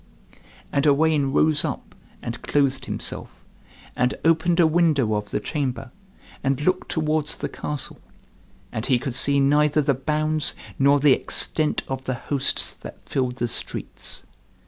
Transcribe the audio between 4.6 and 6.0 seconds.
window of the chamber,